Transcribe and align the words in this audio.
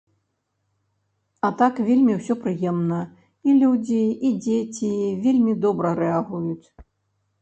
А 1.47 1.51
так 1.59 1.81
вельмі 1.89 2.13
ўсё 2.19 2.33
прыемна, 2.45 2.99
і 3.51 3.57
людзі, 3.61 4.01
і 4.31 4.35
дзеці 4.47 4.91
вельмі 5.27 5.53
добра 5.67 5.89
рэагуюць. 6.05 6.67